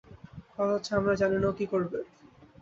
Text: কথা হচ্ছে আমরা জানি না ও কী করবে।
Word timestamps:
কথা 0.47 0.71
হচ্ছে 0.71 0.91
আমরা 0.95 1.13
জানি 1.21 1.37
না 1.39 1.47
ও 1.49 1.57
কী 1.59 1.65
করবে। 1.73 1.99